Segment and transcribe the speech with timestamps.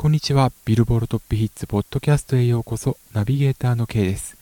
[0.00, 0.52] こんにちは。
[0.64, 2.96] ビルボールトップヒッツポッドキャストへようこそ。
[3.14, 4.36] ナビゲーターの K です。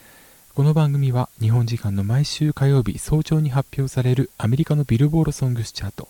[0.55, 6.09] この番組は日本時間の毎週火曜日早朝に発表されるアメリカのビルボールソングスチャート、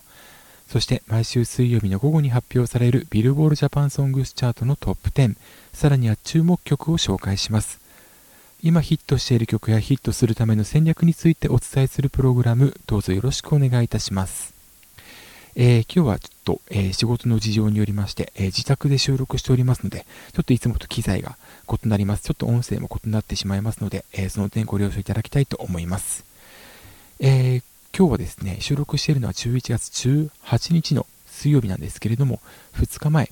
[0.67, 5.37] そして毎週水曜日の午後に発表されるビルボールジャパンソングスチャートのトップ10、
[5.71, 7.79] さらには注目曲を紹介します。
[8.61, 14.56] 今ヒットしている曲やヒットするための戦略についてお伝えするプログラム、どうぞよろしくお願いいたします。
[15.59, 21.35] えー、今日はちょっと、えー、仕事の事情によりまして、えー、自宅で収録しておりますので、ちょっといつもと機材が
[21.67, 22.21] 異なります。
[22.25, 26.25] ちょっと音声も異なってしまいますので、えその点ご了承いただきたいと思います。
[27.19, 27.63] え
[27.97, 32.39] 今日はですね、収録しているのは11月18日の水曜日なんですけれども、
[32.75, 33.31] 2日前、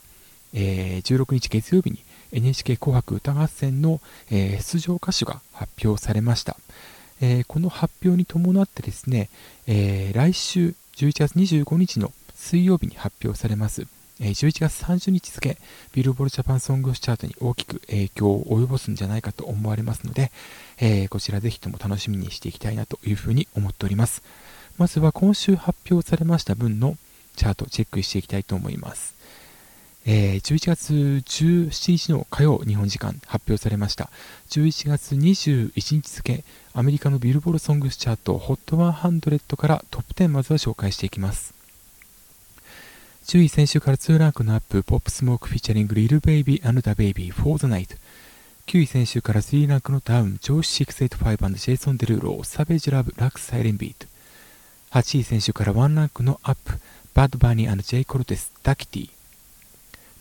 [0.53, 1.99] え16日月曜日に
[2.31, 4.01] NHK 紅白歌合戦の、
[4.31, 6.57] え出場歌手が発表されました。
[7.21, 9.29] えこの発表に伴ってですね、
[9.67, 13.85] え来週11月25日の水曜日に発表されます、
[14.19, 15.57] 11月30日付、
[15.91, 20.31] ビルボールジャパンソングスチャートに大きく影響を及ぼすんじゃないかと思われますので、
[20.79, 24.23] え、こちらぜひとも楽しみにしていきたいなというふうに思っております。
[24.77, 26.97] まずは今週発表されました分の
[27.35, 29.14] チャートをチェックしていきたいと思います。
[30.07, 34.11] えー、11月17日の火曜日本時間発表されました。
[34.49, 41.55] 11月21日付アメリカのビルボードソングスチャート HOT100 からトップ10まずは紹介していきます。
[43.25, 47.97] 10位先週から2ランクのアップポップスモークフィーチャリングリルベイビー and DaBaby For the Night
[48.67, 54.05] 9位先週から3ランクのダウン Jawsh 685ジェイソン・デルーロ Savage Love Laxed Siren Beat
[54.91, 56.73] 8位先週から1ランクのアップ
[57.15, 59.14] バッド・バニー、ジェイ・コルテス、ダキティ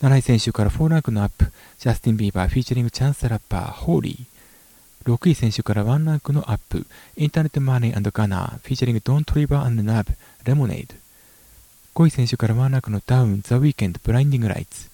[0.01, 5.13] 7位先週から4ランクのアップ、ジャスティン・ビーバーフィーチャリングチャンスラッパー、 Holy。
[5.13, 10.95] 6位先週から1ランクのアップ、インターネットマネー、ガンナ、フィーチャリングドン・トリバー、ナブ、 Lemonade。
[11.95, 14.89] 5位先週から1ランクのダウン、ザ・ウィーケンド、 Blinding Lights。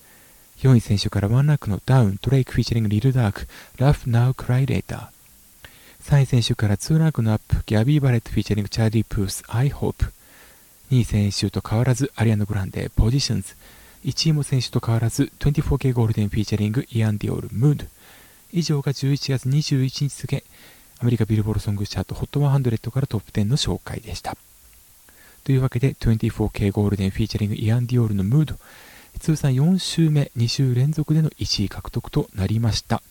[0.60, 6.12] 4位先週から1ランクのダウン、ドレイク・フィーチャリング・リル・ダーク、 Laugh Now Cry Later。
[6.12, 10.14] 3位先週から2ランクのアップ、ギャビー・バレット・フィーチャリング・チャーリー・プース、 I Hope。
[10.92, 13.56] 2位先週と変わらず、アリアナ・グランデ、 Positions。
[14.04, 17.86] 1位も選手と変わらず 24K ゴールデンフィーチャリングイアン・ディオール・ムード。
[18.52, 20.44] 以上が11月21日付
[21.00, 24.36] アメリカビルボールソングチャート HOT100 からトップ10の紹介でした。
[25.44, 28.56] というわけで 24K ゴールデンフィーチャリングイアン・ディオールのムード。
[29.20, 33.02] 通算4週目2週連続での1位獲得となりました。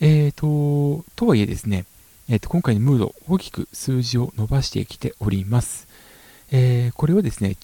[0.00, 1.86] えーととはいえですね
[2.26, 5.86] えー、と今回のムード大きく数字を伸ばしてきております、
[6.50, 7.56] えー、これはですね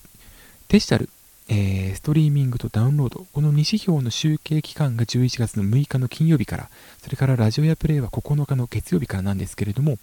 [0.69, 1.09] デジタル
[1.53, 6.71] えー、ストリーミングとダウンロード、この2指標の集計期間が11月の6日の金曜日から、
[7.03, 9.99] それからラジオやプレイは9日の月曜日からなんですけれども、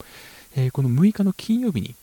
[0.57, 1.95] えー、この6日の金曜日に、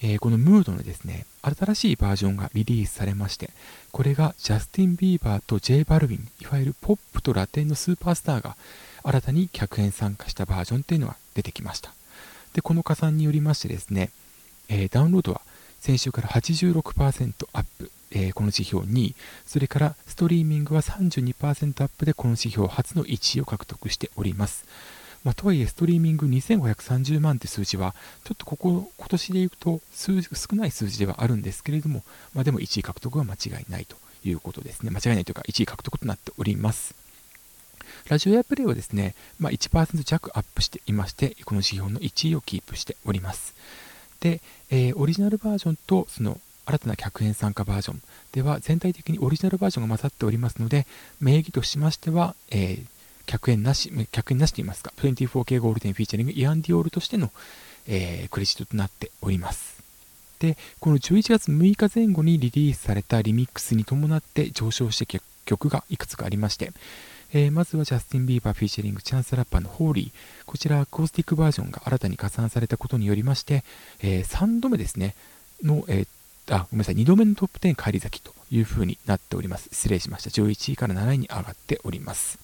[0.00, 3.50] えー、このムードのですね、新しいバージョンがリリースされまして、
[3.90, 8.56] これがジャスティン・ビーバーと J・ バルビン、いわゆるポップとラテンのスーパースターが
[9.02, 11.92] 新たに客演参加したバージョンというのが出てきました。
[12.52, 14.10] で、この加算によりましてですね、
[14.68, 15.40] え、ダウンロードは
[15.80, 19.14] 先週から86%アップ、えー、この指標2位、
[19.46, 24.64] それからストリーミングは32%アップでこの指標初の1位を獲得しております。
[25.24, 27.94] まあ、とはいえ、ストリーミング2530万って数字は、
[28.24, 34.90] ちょっとここ、今年でいくと数少ない数字ではあるんですけれども、まあ、でも1位獲得は間違いないということですね。
[34.90, 36.94] 間違いないというか、1位獲得となっております。
[38.08, 43.54] ラジオやプレイはですね、まあ、1%弱アップしていまして、この指標の1位をキープしております。
[44.20, 44.40] で、
[44.70, 48.02] えー、オリジナルバージョンとその新たな客演参加バージョン
[48.32, 50.86] では全体的にオリジナルバージョンが混ざっておりますので、
[51.20, 52.86] 名義としましては、えー、
[53.26, 57.30] 客演なし、客演なしといいますか、24K ゴールデンフィーチャリングイアンディオールとしての、
[57.86, 59.82] えー、クレジットとなっております。
[60.40, 66.72] で、この11月6日前後にリリースされたリミックスに伴って上昇して曲がいくつかありまして、
[67.32, 70.44] えー、まずはジャスティン・ビーバーフィーチャリングチャンスラッパーの Holy。
[70.46, 73.64] こちらアコースティックバージョンが新たに加算されたことによりまして、
[74.00, 75.14] えー、3度目ですね、
[75.62, 79.68] の、えー、あ、ごめんなさい、2度目のトップ10返り咲きという風になっております。
[79.72, 80.30] 失礼しました。
[80.30, 82.38] 11位から7位に上がっております。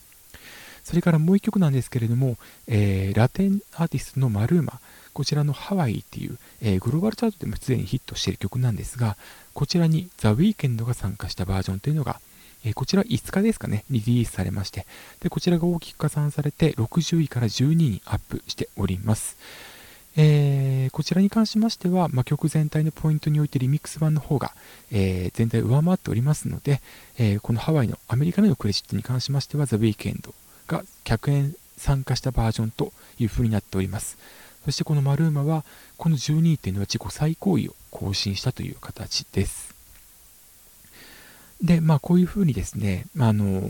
[0.84, 2.36] それからもう一曲なんですけれども、
[2.68, 4.80] えー、ラテンアーティストのマルーマ、
[5.14, 9.16] こちらのハワイっていう、えー、グローバルチャートでもすでにヒットしている曲なんですが、
[9.54, 12.20] こちらにザ・ウィーケンドが参加したバージョンというのが、
[12.64, 14.86] えー、こちら5日ですかね、リリースされまして、
[15.20, 19.36] でこちらが大きく加算されて60位から12位にアップしております。
[20.16, 24.52] えー、こちらに関しましては、まあ、曲全体のポイントにおいてリミックス版の方が、
[24.92, 26.80] えー、全体を上回っておりますので、
[27.18, 30.32] えー、このハワイのアメリカでのクレジットに関しましては、ザ・ウィーケンド
[30.68, 34.16] が100円参加したバージョンという風になっております。
[34.64, 35.64] そしてこのマルーマは、
[35.96, 39.73] この12位っていうのは自己最高位を更新したという形です。
[41.64, 43.62] で、まあ、こういうふうにですね、まあ、あの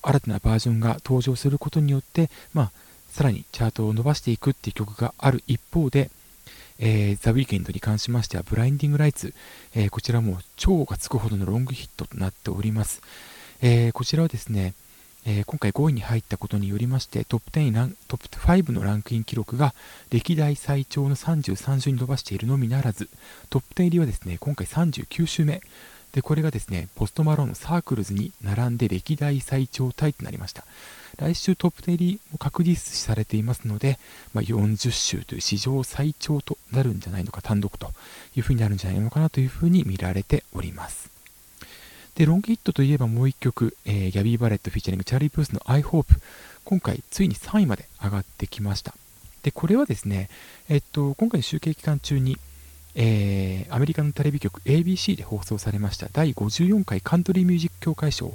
[0.00, 2.70] 新たなバージョンが登場することによって、まあ、
[3.10, 6.10] さらにチャートを伸ばしていくっていう曲がある一方で、
[6.78, 9.34] えー、ザ・ウィーケンドに関しましては、ブラインディング・ライツ、
[9.74, 13.02] えー、こちらも超がつくほどのロングヒットとなっております。
[13.60, 14.74] えー、こちらはですね、
[15.24, 19.72] え今回5位に入ったことによりまして、トップ10ラントップ5のランクイン記録が
[20.10, 23.08] 歴代最長の33週に伸ばしているのみならず、
[23.48, 25.60] トップ10入りはですね、今回39週目、
[26.12, 30.64] で、これがですね、ポストマローンの Circles に並んで歴代最長タイとなりました。
[31.18, 33.98] 来週トップ10入りも確実視されていますので、
[34.34, 37.92] まあ、40週という史上最長となるんじゃないのか、単独と
[38.36, 41.10] いうふうになるんじゃないのかなというふうに見られております。
[42.14, 46.14] で、ロングヒットといえばもう1曲、えー、ギャビー・バレットフィーチャリングチャーリー・プースの I Hope。
[46.64, 48.94] 今回、ついに3位まで上がってきました。
[49.42, 50.28] で、これはですね、
[50.68, 52.38] えっと、今回の集計期間中に、
[52.94, 58.34] えー、アメリカのテレビ局 ABC で放送されました第54回カントリーミュージック協会賞、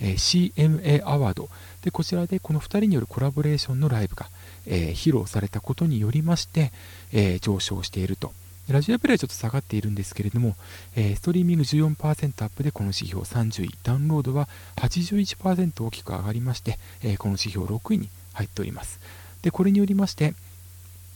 [0.00, 1.48] えー、CMA アワード。
[1.82, 4.26] でこちらでこの2人によるコラボレーションのライブが、
[4.66, 6.72] えー、披露されたことによりまして、
[7.12, 8.32] え上昇していると。
[8.68, 10.56] ラジオプレイはちょっと下がっているんですけれども、
[10.96, 13.70] えストリーミング14%アップでこの指標30位。
[13.84, 18.98] ダウンロードは81%大きく上がりまして、えこの指標6位に入っております。
[19.42, 20.34] でこれによりまして、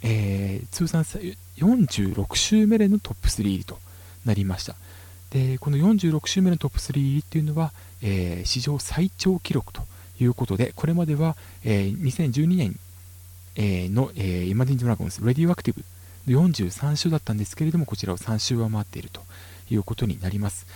[0.03, 3.79] えー、通算46週目でのトップ3入りと
[4.25, 4.75] なりました。
[5.31, 9.83] でこの46週目のトップ3入りっていうのは、えー、史上最長記録と
[10.23, 12.79] いうことで、これまでは、えー、2012年、
[13.57, 15.85] えー、の、えー、イマジン・ドラゴンズ、レディオアクティブ
[16.33, 19.23] の43週だったんですけれども、こちらを3週上回っていると
[19.71, 20.67] いうことになります。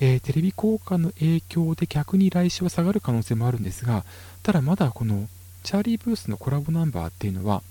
[0.00, 4.04] えー、テレビ効果の影響で逆に来週は下がる可能性もあるんですが、
[4.42, 5.28] ただまだこの
[5.62, 7.62] チャーリー・ブースのコラボナンバーっていうのは、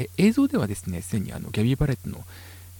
[0.00, 2.24] え映像ではですね、すでにあのギャビー・バレットの、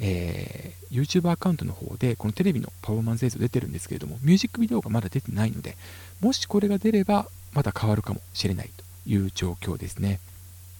[0.00, 5.76] えー、YouTube アカウントの方で、このテレビのパフォーマンス映像出てるんですけれども、ミュージックビデオがまだ出てないので、
[6.20, 10.20] もしこれが出れば、まだ変わるかもしれないという状況ですね。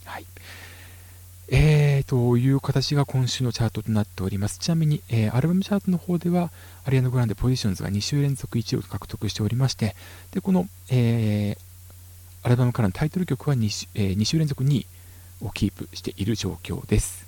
[0.05, 0.25] はい。
[1.53, 4.59] えー、という形が今週のチャートとなっております。
[4.61, 6.53] ちなみに、えー、アルバムチャートの方では、
[6.85, 9.97] アリアナ・グランデポジションズが2週連続1位を獲得しておりまして、
[10.31, 14.87] で、この、えー、アルバムからのタイトル曲は 2,、えー、2週連続2位
[15.41, 17.27] をキープしている状況です。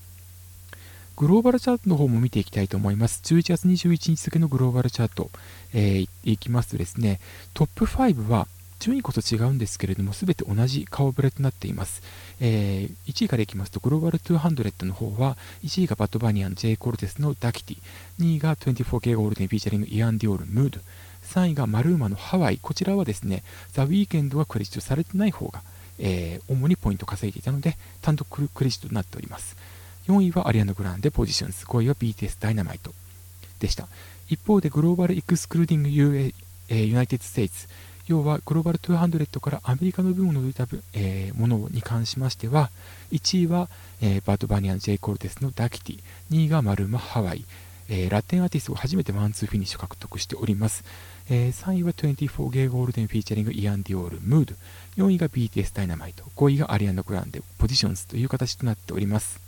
[1.16, 3.20] グローバルチャートの方も見ていきたいと思います。
[3.24, 5.30] 11月21日付のグローバルチャート、
[5.74, 7.20] えー、いきますとですね、
[7.54, 8.48] トップ5は
[8.80, 12.02] 順位こそ違うんですけれども、すべて同じ顔ぶれとなっています。
[12.40, 16.76] えー、1位からいきますと、グローバル200の方は、1位がバッドバニアン、J.
[16.76, 17.78] コルテスのダキティ、
[18.18, 20.80] 2位が 24K ゴールデンフィーチャリングイアン・ディオール、 Mood、
[21.26, 25.62] 3位がマルーマのハワイ、こちらはですね、ザ・ウィーケンドはクレジットされてない方が
[26.02, 29.56] えー、主にポイント稼いでいたので、単独クレジットとなっております。
[30.08, 32.92] 4位はアリアナ・グランデ Positions、5位は BTS Dynamite
[33.60, 33.86] でした。
[34.28, 36.34] 一方でグローバルエクスクルーディング UA
[36.74, 37.68] ユナイテッド・ステイツ、
[38.08, 42.70] 要はグローバル200からアメリカの分を除いた、えー、ものに関しましては、
[43.12, 43.68] 1位は、
[44.00, 46.00] えー、バッド・バニー and ジェイ・コルテスのダキティ、
[46.30, 47.44] 2位がマルーマ・ハワイ、
[47.88, 50.84] えー、ラテンアーティストが初めてワンツーフィニッシュ獲得しております。
[51.30, 54.54] えー、3位は24Kゴールデンフィーチャリングイアン・ディオール・ Mood、
[55.04, 59.40] 4位が BTS Dynamite、5位がアリアナ・グランデ、 Positions という形となっております。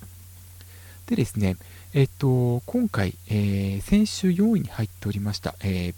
[1.06, 1.56] でですね、
[1.92, 5.94] えっと、今回、えー、先週4位に入っておりました、えー、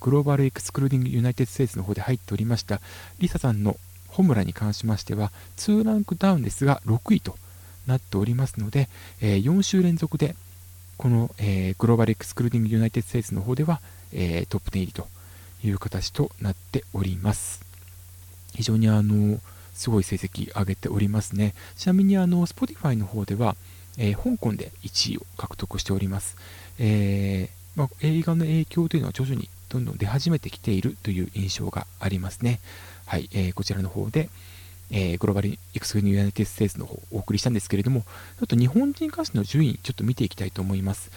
[0.00, 2.80] Global Excluding United States の方で入っておりました、
[3.18, 3.76] LiSAさんの
[4.08, 7.36] 炎に関しましては、2ランクダウンですが、6位と
[7.86, 8.88] なっておりますので、
[9.20, 10.36] えー、4週連続で、
[10.98, 13.80] この、えー、 Global Excluding United States の方では、
[14.12, 15.08] えー、トップ10入りと
[15.64, 17.64] いう形となっております。
[18.54, 19.40] 非常にあの、
[19.74, 21.54] すごい成績上げておりますね。
[21.76, 23.56] ちなみにあの、Spotify の方では、
[23.98, 26.36] えー、香港で1位を獲得しております。
[26.78, 32.60] えー、まあ、映画の影響というのは徐々にどんどん出始めてきているという印象がありますね。
[33.06, 34.30] はい、えー、こちらの方で、
[34.90, 41.10] えー、 Global Excluding United States の方をお送りしたんですけれども、ちょっと日本人歌手の順位、ちょっと見ていきたいと思います。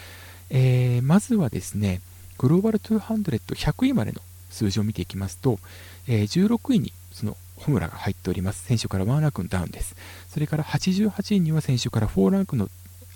[0.50, 2.00] えー、まずはですね、
[2.38, 5.58] グローバル200、100位までの数字を見ていきますと、
[6.06, 8.64] えー、16位にそのホムラが入っております。
[8.64, 9.96] 先週から1ランクのダウンです。
[10.28, 12.68] それから88位には先週から4ランクの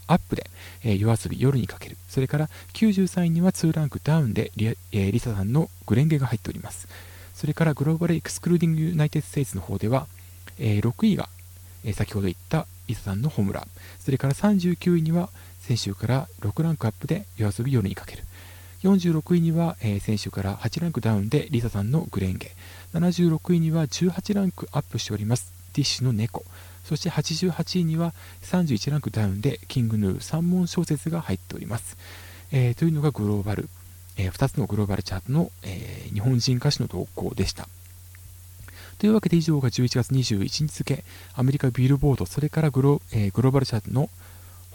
[0.07, 0.51] アップで、
[0.85, 1.97] えー、 YOASOBI 夜に駆ける。
[2.09, 6.89] それから93位には2ランクダウンでリ,、えー、 LiSAさんの紅蓮華が入っております。
[7.35, 10.07] それから Global Excluding United States の方では、
[10.59, 11.29] えー、6位が、
[11.85, 13.67] えー、先ほど言った LiSAさんの炎。
[14.01, 18.25] それから39位には先週から6ランクアップで YOASOBI 夜に駆ける。
[18.83, 22.51] 46位には、えー、先週から8ランクダウンで LiSAさんの紅蓮華。
[22.95, 25.53] 76位には18ランクアップしております。
[25.73, 26.45] DISHの猫。
[26.85, 28.13] そして88位には
[28.43, 31.97] 31ランクダウンでキングヌー3問小説が入っております、
[32.51, 33.69] えー、というのがグローバル。
[34.19, 37.69] え2つのグローバルチャートの、え日本人歌手の動向でした。
[38.99, 44.11] というわけで以上が11月21日付、アメリカビルボード、それからグロ,、えー、グローバルチャートの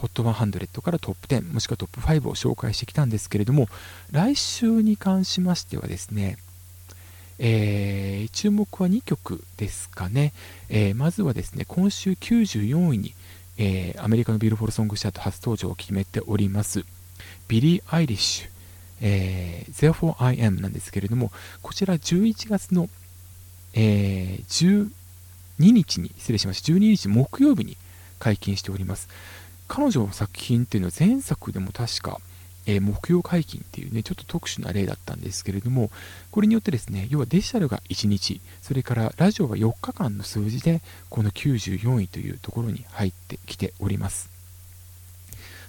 [0.02, 3.68] HOT100 からトップ10、もしくはトップ5を紹介してきたんですけれども、
[4.12, 6.38] 来週に関しましてはですね、
[7.40, 10.34] えー、注目は2曲ですかね、
[10.70, 13.14] えー、まずはですね、今週94位に、
[13.58, 16.84] えー、アメリカのビルボードソングチャート初登場を決めております、
[17.48, 18.50] ビリー・アイリッシュ、
[19.02, 22.90] えー、Therefore I Am なんですけれども、こちら11月の
[23.80, 24.90] えー、
[25.60, 27.78] 12日に、失礼しました、12日木曜日に
[28.18, 29.08] 解禁しております。
[29.68, 32.20] 彼女の作品っていうのは前作でも確か、
[32.66, 35.90] えー、木曜解禁っていうね、ちょっと特殊な例だったんですけれども、
[36.32, 44.30] これによってですね、要はデジタルが1日、それからラジオが4日間の数字で、この94位というところに入ってきております。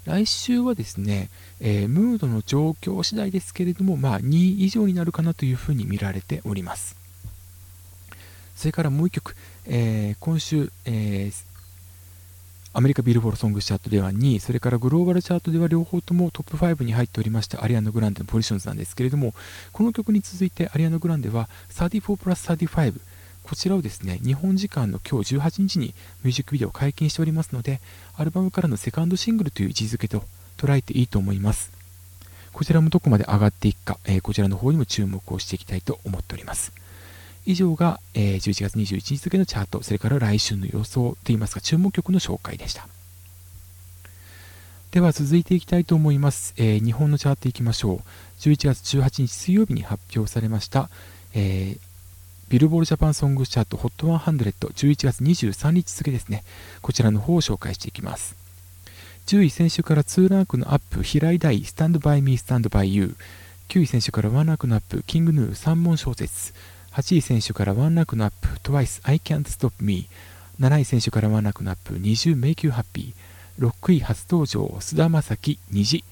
[0.04, 1.28] 来週はですね、
[1.60, 6.96] えー、ムードの状況次第ですけれども、まあ、2位以上になるかなというふうに見られております。
[8.56, 9.36] それからもう1曲、
[9.66, 11.47] えー、今週、えー、
[12.78, 19.35] アメリカビルボードソングチャートでは2位、それからグローバルチャートでは両方ともトップ5に入っておりましたアリアナ・グランデのポジションズなんですけれども、
[19.73, 23.00] この曲に続いてアリアナ・グランデは34プラス35、
[23.42, 25.87] こちらをですね、日本時間の今日18日に
[26.23, 27.80] ミュージックビデオを解禁しておりますので、
[28.14, 30.23] アルバムからのセカンドシングルという位置づけと
[30.56, 31.73] 捉えていいと思います。
[32.52, 36.70] こちらもどこまで上がっていくか、えー、こちらの方にも注目をしていきたいと思っております。
[37.48, 42.86] 以上が、えー、11月21日付のチャート、それから来週の予想といいますか、注目曲の紹介でした。
[44.90, 46.52] では続いていきたいと思います。
[46.58, 47.98] えー、日本のチャートいきましょう。
[48.40, 50.90] 11月18日水曜日に発表されました、
[51.32, 51.80] えー、
[52.50, 56.44] ビルボールジャパンソングチャート HOT100、11月23日付ですね。
[56.82, 58.36] こちらの方を紹介していきます。
[59.26, 63.14] 10位選手から2ランクのアップ、平井大、スタンドバイミー、スタンドバイユー。
[63.70, 66.52] 9位選手から1ランクのアップ、キングヌー、3問小説。
[66.98, 68.48] 8位選手からワンランクのアップ。
[68.58, 70.08] TWICE I Can't Stop Me
[70.58, 71.94] 7位先週からワンランクのアップ。
[71.94, 73.14] 20 Make You Happy
[73.60, 76.04] 6位初登場菅田将暉虹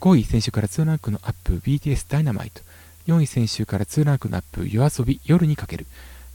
[0.00, 1.54] 5位先週から2ランクのアップ。
[1.54, 2.62] BTS Dynamite
[3.08, 4.62] 4位先週から2ランクのアップ。
[4.62, 5.86] YOASOBI 夜にかける。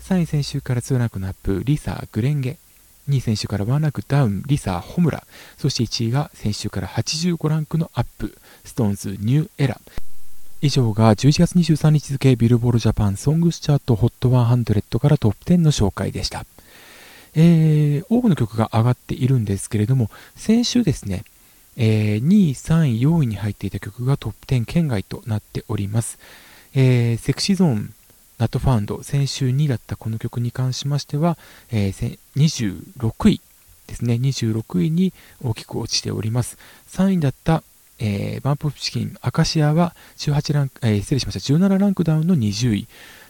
[0.01, 1.61] 3位先週から2ランクのアップ。
[1.63, 2.57] LiSA 紅蓮華。
[3.07, 4.43] 2位先週から1ランクダウン。
[4.47, 5.23] LiSA 炎。
[5.57, 8.37] そして1位が先週から85ランクのアップ。
[8.65, 9.79] SixTONES NEW ERA
[10.59, 16.45] 以上が11月23日付ビルボードジャパンソングスチャート HOT100 からトップ10の紹介でした。
[17.35, 21.25] えー、多くの曲が上がっているんですけれども、先週ですね、
[21.75, 26.17] えー、2位、3位、4位に入っていた曲がトップ10圏外となっております。
[26.73, 27.93] えー、セクシーゾーン、
[28.39, 31.37] ナットファウンド、先週2位だったこの曲に関しましては、
[31.71, 33.41] えー、26位
[33.85, 36.57] ですね、26位に大きく落ちております。
[36.89, 37.63] 3位だった
[37.99, 42.87] えー、バンプオフチキン、アカシアは18ラン、えー、失礼しました、17ランクダウンの20位。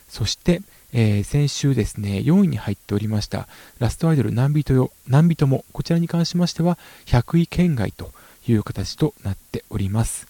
[0.09, 0.62] そして、
[0.93, 3.47] えー、先週ですね、4位に入っておりました、
[3.79, 8.12] ラストアイドル、何人よ、何人も、こちらに関しましては、100位圏外と
[8.47, 10.27] いう形となっております。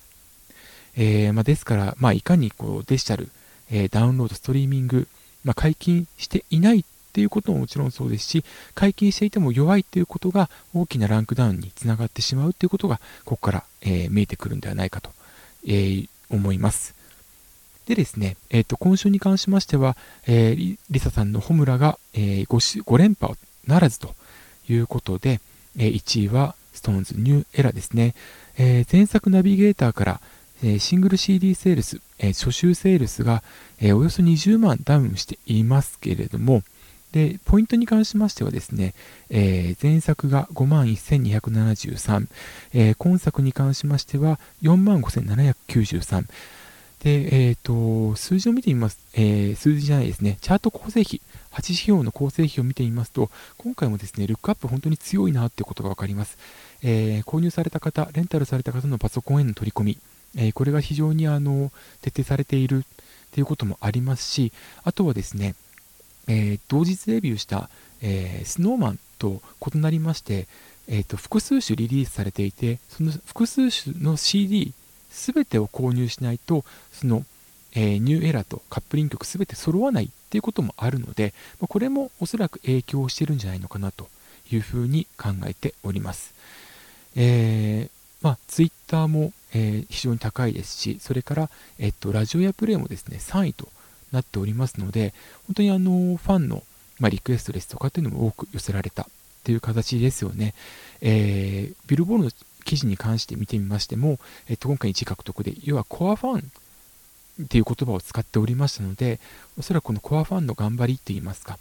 [0.96, 3.30] えー、まあ、ですから、まあ、いかにこうデジタル、
[3.70, 5.08] え、ダウンロード、ストリーミング、
[5.44, 6.84] まあ、解禁していない
[7.18, 8.46] っていうことももちろんそうですし、
[8.76, 15.10] 解禁していても弱いっていうことが大きなランクダウンにつながってしまうっていうことが、ここから、えー、見えてくるんではないかと、
[15.66, 16.94] えー、思います。
[17.88, 19.98] でですね、えっ、ー、と、今週に関しましては、
[20.28, 23.34] えー、リサさんのホムラが、え、5, 5連覇
[23.66, 24.14] ならずと
[24.70, 25.42] いうことで、
[25.76, 28.14] え、1位は SixTONES ニューエラですね。
[28.60, 30.22] え、前作ナビゲーターから、
[30.64, 33.44] え、シングル CD セールス、え、初週セールスが、
[33.80, 36.64] え、およそ20万ダウンしていますけれども、
[37.12, 38.94] で、ポイントに関しましてはですね、
[39.30, 42.28] えー、前作が5万1273、
[42.74, 46.26] えー、今作に関しましては45,793。
[47.04, 51.22] で、えっ、ー、と、数字を見てみます、えー、数字じゃないですね、チャート構成比、
[51.52, 56.38] 8指標の構成比を見てみますと、今回もですね、ルックアップ本当に強いなっていうことがわかります。
[56.84, 59.98] えー、購入された方、レンタルされた方のパソコンへの取り込み、
[60.36, 61.72] えこれが非常にあの
[62.02, 62.86] 徹底されている
[63.34, 64.52] ということもありますし、
[64.84, 65.56] あとはですね、
[66.28, 67.70] えー、同日デビューした、
[68.02, 69.42] えー、スノーマンと
[69.74, 70.48] 異なりまして、
[70.88, 74.74] えーと、複数種リリースされていてその複数種の CD
[75.12, 77.26] 全てを購入しないとその、
[77.74, 84.08] えー、ニューエラーとカップリング曲全て揃わないっていうこともあるので、まあ、これもおそらく影響してるんじゃないのかなと
[84.52, 86.34] いうふうに考えております。
[87.16, 93.70] えーまあ、ツイッターも、えー、非常に高いですし、それから、えっと、ラジオやプレイもですね、3位と
[94.12, 95.14] なっておりますので、
[95.48, 96.64] 本当にあの、ファンの、
[97.00, 99.06] まあ、リクエストですとかっていうのも多く寄せられたっ
[99.44, 100.54] ていう形ですよね。
[101.02, 102.32] えー、ビルボールの
[102.66, 106.52] 記事に関して見てみましても、えっと、今回1位獲得で、要はコアファン
[107.44, 109.20] っていう言葉を使っておりましたので、
[109.58, 111.60] おそらくこのコアファンの頑張りといいますか、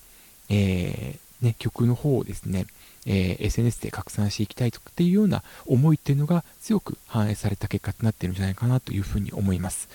[0.49, 2.67] えー、ね、曲の方をですね、
[3.05, 9.89] えー、SNS で拡散していきたいとかっていうような思いっていうのが強く反映された結果となっているんじゃないかなというふうに思います。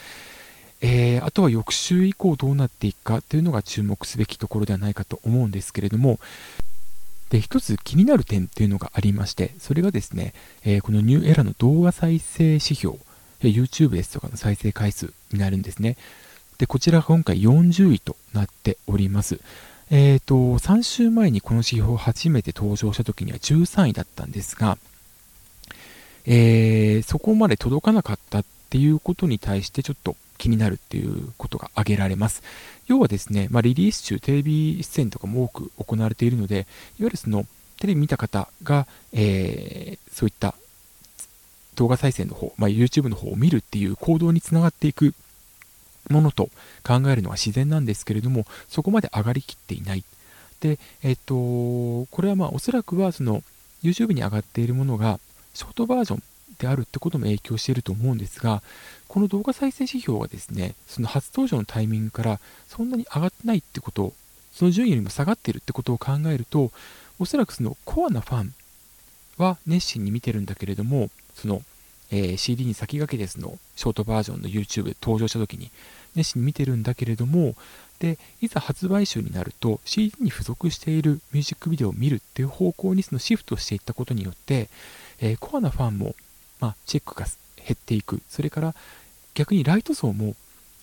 [0.81, 6.19] えー、あとは翌週以降どうなっていくかというのが注目すべきところではないかと思うんですけれども、
[7.29, 10.33] で、一つ気になる点っていうのがありまして、それがですね、
[10.65, 12.97] えー、このニューエラの動画再生指標、
[13.41, 15.97] え YouTube ですとかの再生回数になるんですね。
[16.57, 19.39] で、こちらが今回40位となっております。
[19.89, 24.77] えっ、ー、と、3週前にこの指標初めて登場した時には13位だったんですが、
[26.25, 32.41] えー、そこまで届かなかったっていうことに対してちょっと気になるっていうことが挙げられます。
[32.87, 36.65] 要はですね、まあ、リリース中、テレビ出演とかも多く行われているので、いわ
[36.99, 37.45] ゆるその
[37.79, 40.55] テレビ見た方が、えー、そういった
[41.75, 45.13] 動画再生の方、まあ、YouTube の方を見るっていう行動につながっていく
[46.09, 46.49] ものと
[46.83, 50.03] 考えるのは自然なんですけれども、そこまで上がりきっていない。
[50.59, 53.43] で、えっと、これはまあおそらくはその
[53.83, 55.19] YouTube に上がっているものが
[55.53, 56.23] ショートバージョン
[56.61, 58.61] であるってことも影響していると思うんですが、
[59.07, 64.13] この動画再生指標がですね、その初登場のタイミングからそんなに上がってないってこと、
[64.53, 66.71] その順位よりも下がっているってことを考えると、
[67.19, 68.53] おそらくそのコアなファン
[69.37, 71.63] は熱心に見てるんだけれども、その、
[72.11, 75.71] え、CD に先駆けてそのショートバージョンの YouTube で登場した時に
[76.15, 77.55] 熱心に見てるんだけれども、
[77.99, 84.69] で、いざ発売週になると CD に付属しているミュージックビデオを見るっていう方向にそのシフトしていったことによって、
[85.19, 86.15] えー、コアなファンも
[86.61, 87.25] まあ、チェックが
[87.57, 88.21] 減っていく。
[88.29, 88.75] それから
[89.33, 90.35] 逆にライト層も、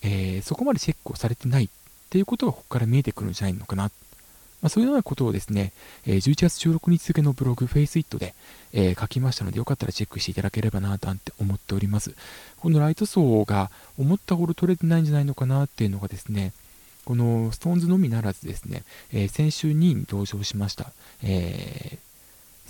[0.03, 1.69] えー、そこまでチェックをされてないっ
[2.11, 3.91] ていうことがここから見えてくるんじゃないのかな。
[4.61, 5.73] まあ、そういうようなことをですね、
[6.05, 8.35] えー、11月16日付のブログ FaceIt で、
[8.73, 12.15] えー、書きましたので、よかったらチェックしていただければな、なんて思っております。
[12.59, 16.53] このライト層が思ったほど取れてないんじゃないのかなっていうのがですね、
[17.05, 18.83] この SixTONES のみならずですね、
[19.13, 20.93] えー、先週2位に登場しました、
[21.23, 21.99] えー、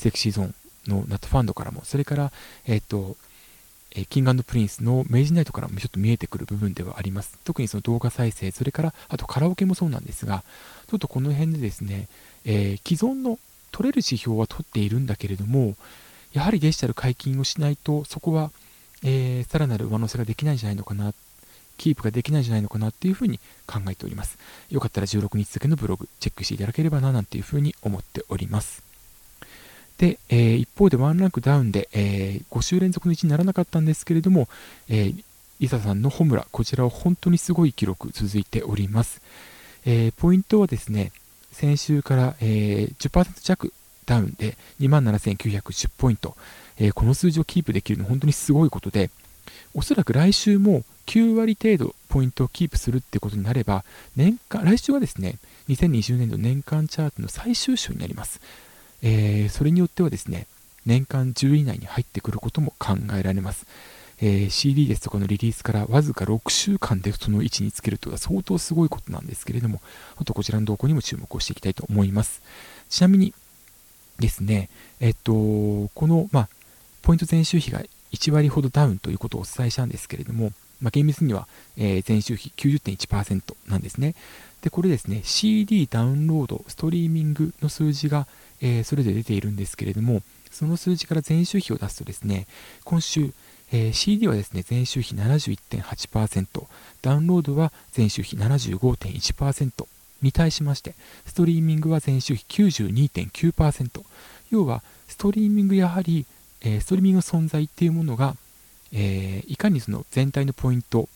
[0.01, 0.55] Sexy Zone
[0.88, 2.33] の NOT FOUND からも、それから、
[2.66, 3.16] えっ、ー、と、
[3.94, 7.38] え King & Prince の Mazy Night からもちょっと見えてくる部分ではあります。
[7.44, 10.44] 特にその動画再生、それからあとカラオケもそうなんですが、
[10.88, 12.09] ちょっとこの辺でですね、
[12.44, 13.38] えー、既存の
[13.72, 15.74] 取れる指標は取っているんだけれども、
[16.33, 18.51] やはりデジタル解禁をしないと、そこは、
[19.03, 21.14] えー、さらなる上乗せができないんじゃないのかな、
[21.79, 24.38] キープができないんじゃないのかなっていうふうに考えております。
[24.70, 28.88] よかったら16日付のブログチェックしていただければななんていうふうに思っております。
[29.98, 34.48] で、えー、一方でワンランクダウンで、えー、5週連続の1にならなかったんですけれども、
[34.88, 35.24] えー、
[35.61, 39.20] リサさんのホムラ、こちらは本当にすごい記録続いております。
[39.84, 41.12] えー、ポイントはですね、
[41.50, 43.72] 先週から、えー、10%弱
[44.06, 46.37] ダウンで27,910ポイント、
[46.78, 49.11] えー、この数字をキープできるのは本当にすごいことで、
[49.74, 53.84] おそらく来週も9割程度ポイントをキープするってことになれば、
[54.14, 58.40] 年間、来週はですね、2020年度年間チャートの最終週になります。
[59.02, 60.46] えー、それによってはですね、
[60.87, 63.66] 年間10位以内に入ってくることも考えられます。
[64.20, 69.80] えー、CD ですとかのリリースからわずか6週間でその位置につけるというのは相当すごいことなんですけれども、
[70.16, 72.42] あとこちらの動向にも注目をしていきたいと思います。
[72.88, 73.32] ちなみに
[74.18, 74.68] ですね、
[75.00, 76.48] えっと、この、まあ、
[77.02, 77.82] ポイント前週比が
[78.12, 84.14] 1割ほどダウンということをお伝えしたんですけれども、まあ、厳密には、えー、前週比90.1%なんですね。
[84.62, 88.27] で、これですね、CD ダウンロード、ストリーミングの数字が、
[88.61, 92.47] えー、それぞれ出ているんですけれども、その数字から前週比を出すとですね、
[92.85, 93.33] 今週、
[93.73, 96.66] えー、CD はですね、前週比71.8%、
[97.03, 99.87] ダウンロードは前週比75.1%
[100.23, 100.94] に対しまして、
[101.27, 104.03] ストリーミングは前週比92.9%。
[104.51, 106.27] 要は、ストリーミングやはり、
[106.62, 108.37] えー、ストリーミングの存在っていうものが、
[108.92, 111.09] えー、いかにその全体のポイント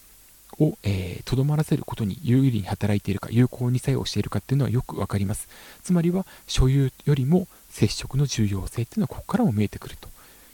[0.59, 5.49] を、えー、とどまらせることに有利に働いているか、有効に作用しているかっていうのはよくわかります。
[5.83, 10.09] つまりは、所有よりも接触の重要性っていうのはここからも見えてくると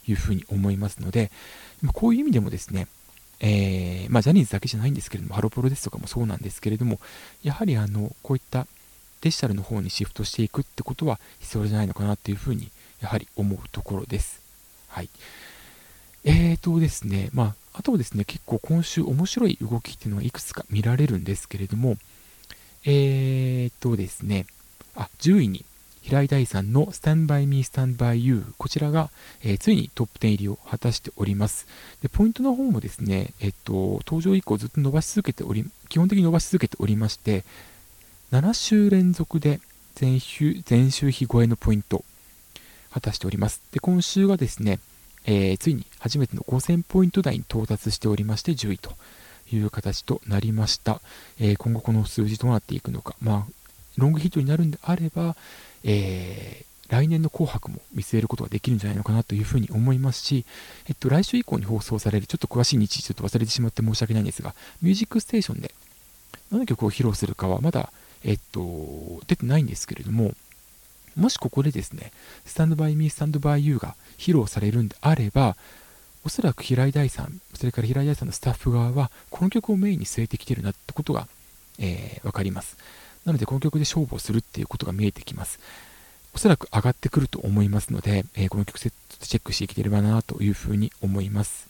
[0.06, 1.30] いうふうに思いますので、
[1.92, 2.86] こういう意味でもですね、
[3.40, 6.98] えー、まあ、ジャニーズだけじゃないんですけれども、ハロプロですとかもそうなんですけれども、
[7.42, 8.66] やはりあの、こういった
[9.20, 14.40] デジタルの方にシフトしていくってことは必要じゃないのかなっていうふうに、やはり思うところです。
[14.88, 15.08] はい。
[16.24, 21.96] えーとですね、まあ、あとはですね、結構今週面白い動きっていうのはいくつか見られるんですけれども、
[22.84, 24.46] えーとですね、
[24.96, 25.64] あ、10位に
[26.08, 29.10] 平井大さんの Stand By Me Stand By You こちらが、
[29.42, 31.66] えー、ついにトップ10入りを果たしております。
[32.02, 37.44] で、ポイントの方もですね、えっと、登場以降ずっと伸ばし続けており、基本的に伸ばし続けておりまして、
[38.32, 39.60] 7週連続で
[40.00, 42.04] 前週、前週比超えのポイント
[42.90, 43.60] 果たしております。
[43.72, 44.80] で、今週がですね、
[45.26, 48.92] えー、ついに初めての5000ポイント台に到達しておりまして10位と
[49.52, 51.00] いう形となりました。
[51.40, 53.52] えー、今後この数字どうなっていくのか、まあ、
[53.96, 55.36] ロングヒットになるんであれば、
[55.84, 60.44] えー、来年の紅白も見据えることができるんじゃないのかなというふうに思いますし、
[60.88, 65.74] えっと、来週以降に放送される、ちょっと詳しい日時ちょっと忘れてしまって申し訳ないんですが、ミュージックステーションで
[66.50, 67.92] 何の曲を披露するかはまだ、
[68.24, 70.32] えっと、出てないんですけれども、
[71.16, 72.12] もしここでですね、
[72.46, 75.56] スタンドバイミー、スタンドバイユーが披露されるんであれば、
[76.24, 81.28] おそらく平井大さん、それから平井大さんのスタッフ側は、この曲をメインに据えてきてるなってことが、
[81.78, 82.76] えー、わかります。
[83.24, 85.58] なので、この曲で勝負をするっていうことが見えてきます。
[86.34, 91.68] おそらく上がってくると思いますので、えー、この曲セットチェックしていければなというふうに思います。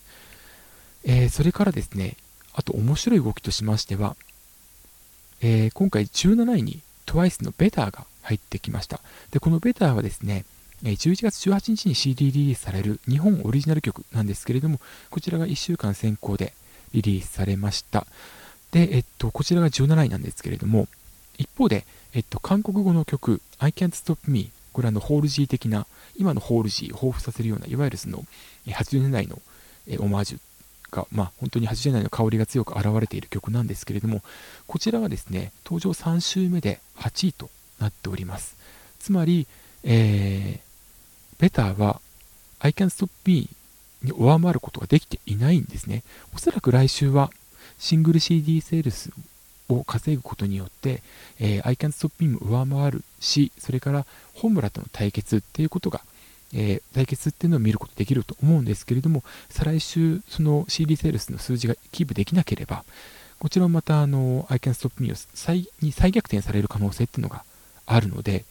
[1.04, 2.16] えー、それからですね、
[2.52, 4.16] あと面白い動きとしましては、
[5.40, 9.00] えー、今回17位に TWICE のベターが入ってきました。
[9.30, 10.44] で、このベターはですね、
[10.82, 16.52] 11月18日に CD リリースされる日本オリジナル曲なんですけれども、こちらが1週間先行で
[16.92, 18.06] リリースされました。
[18.70, 20.88] で、えっと、こちらが17位なんですけれども、
[21.36, 25.86] 一方で、えっと、韓国語の曲、I Can't Stop Me、これはのホールジー的な、
[26.16, 28.24] 今のホールジーを彷彿させるような、いわゆるその
[28.66, 29.40] 80年代の
[29.98, 30.40] オマージュ
[30.90, 34.22] が、まあ、本当に80年代の香りが強く現れている曲なんですけれども、
[34.66, 38.56] こちらはですね、登場3週目で8位となっております。
[38.98, 39.46] つまり、
[39.84, 40.67] えー、
[41.38, 42.01] ベターは
[42.61, 43.48] I Can Stop Me
[44.03, 46.03] に上回ることができていないんですね。
[46.35, 47.31] おそらく来週は
[47.79, 49.11] シングル CD セールス
[49.68, 51.03] を稼ぐことによって、
[51.38, 56.01] えー、I Can Stop Me も上回るし、それからホムラとの対決っていうことが、
[56.55, 62.85] えー、対決っていうのを見ることできると思うんですけれども、再来週、その CD セールスの数字がキープできなければ、
[63.38, 67.44] こちらもまたあの I Can Stop Me を再に再逆転される可能性っていうのが
[67.87, 68.44] あるので、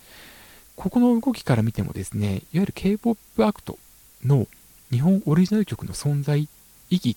[0.77, 3.79] ここの動きから見てもですね、いわゆる K-POP アクト
[4.23, 4.47] の
[4.91, 6.47] 日本オリジナル曲の存在意
[6.95, 7.15] 義っ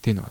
[0.00, 0.30] ていうのは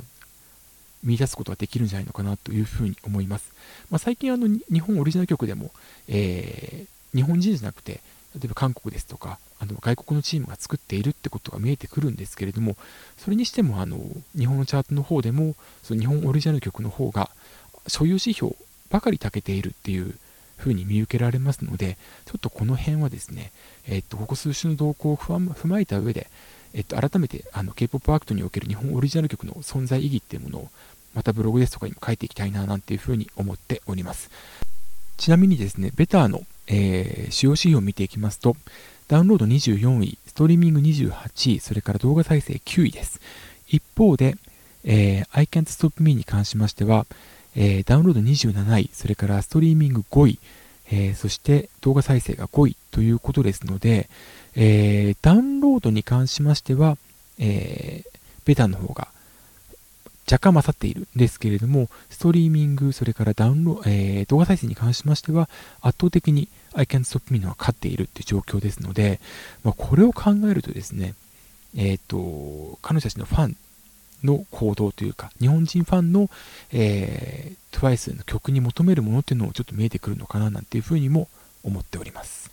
[1.03, 3.51] 見出すことができるんじゃないのかなというふうに思います。
[3.89, 5.71] まあ、最近あの日本オリジナル曲でも、
[6.07, 7.99] えー、日本人じゃなくて、
[8.35, 12.77] 例えば韓国ですとか、あの外国のチームが作っているってことが見えてくるんですけれども、
[13.17, 13.99] それにしてもあの
[14.37, 17.29] 日本のチャートの方でも、その日本オリジナル曲の方が
[17.87, 18.55] 所有指標
[18.89, 20.15] ばかり長けているっていう
[20.61, 23.51] 風に見受けられますので、ちょっとこの辺はですね、
[23.87, 26.27] えっと、ここ数週の動向を踏まえた上で、
[26.73, 30.69] えっと、改めてあの K-POP アクトにおける日本オリジナル曲の存在意義っていうものを、
[31.13, 34.29] またブログですとかにも書いていきたいななんていう風に思っております。
[35.17, 38.55] ちなみにですね、 BETTER の、えー、主要指標を見ていきますと、
[39.07, 43.19] ダウンロード24位、ストリーミング28位、それから動画再生9位です。
[43.67, 44.37] 一方で、
[44.83, 47.05] えー、I Can't Stop Me に関しましては、
[47.55, 50.39] えー、ダウンロード27位、それからストリーミング5位、
[50.91, 54.09] えー、そして動画再生が5位ということですので、
[54.55, 56.97] えー、ダウンロードに関しましては、
[57.39, 58.03] え
[58.45, 59.07] ベタの方が
[60.31, 65.49] 若干勝っているんですけれども、ストリーミング、それからダウンロえー、動画再生に関しましては、
[65.81, 69.19] 圧倒的に I Can't Stop Me のは勝っているっていう状況ですので、
[69.63, 71.15] まあ、これを考えるとですね、
[71.75, 73.57] えっ、ー、と、彼女たちのファン
[74.23, 76.29] の行動というか、日本人ファンの、
[76.71, 81.27] えー、TWICE の曲に求めるものっていうのもちょっと見えてくるのかななんていうふうにも
[81.63, 82.51] 思っております。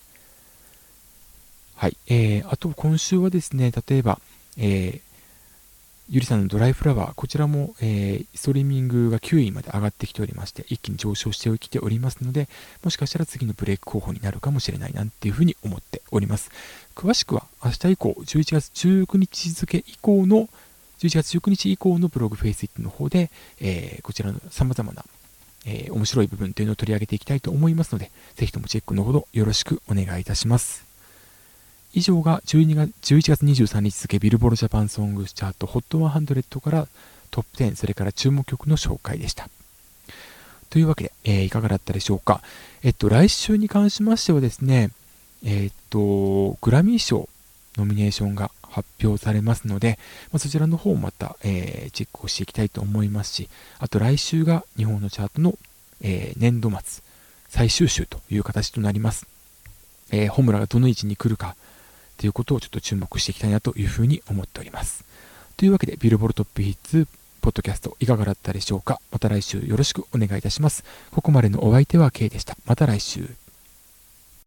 [1.75, 1.97] はい。
[2.09, 4.21] えー、あと今週はですね、例えば、
[4.57, 5.01] えー、
[6.11, 12.49] 優里さんのドライフラワー、こちらも、えー、ストリーミングが9位まで上がってきておりまして、一気に上昇してきておりますので、
[12.83, 16.51] もしかしたら次のブレイク候補になるかもしれないなんていうふうに思っております。
[16.97, 20.49] 詳しくは明日以降、11月19日付以降の
[20.99, 23.31] 11月19日以降のブログ、 face it の方で、
[23.61, 25.05] えー、こちらの様々な、
[25.65, 30.87] えー、面白い部分というのを取り上げていきたいと思いますので、ぜひともチェックのほどよろしくお願いいたします。
[31.95, 36.89] 以上が12月11月23日付ビルボールジャパンソングスチャート HOT100 から
[37.31, 39.49] トップ10、それから注目曲の紹介でした。
[40.71, 42.43] というわけで、えー、いかがだったでしょうか。
[42.83, 44.91] えっと、来週に関しましてはですね、
[45.45, 47.29] え、っと、グラミー賞
[47.79, 49.99] ノミネーションが発表されますので、
[50.33, 55.59] まあ、そちらの方もまた、えー、チェックをしていきたいと思いますし、あと来週が日本のチャートの、
[56.01, 57.03] えー、年度末
[57.49, 59.27] 最終週という形となります。
[60.11, 61.57] えー、ホムラがどの位置に来るか
[62.19, 65.05] ということをちょっと注目していきたいなというふうに思っております。
[65.57, 67.09] というわけで、ビルボルトップヒッツ
[67.41, 70.85] ポッドキャストいかがだったでしょうかまた来週よろしくお願いいたします。
[71.13, 72.57] ここまでのお相手は K でした。
[72.67, 73.48] また来週。